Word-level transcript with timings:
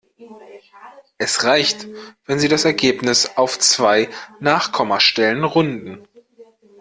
Es 1.19 1.43
reicht, 1.43 1.85
wenn 2.25 2.39
Sie 2.39 2.47
das 2.47 2.65
Ergebnis 2.65 3.37
auf 3.37 3.59
zwei 3.59 4.09
Nachkommastellen 4.39 5.43
runden. 5.43 6.07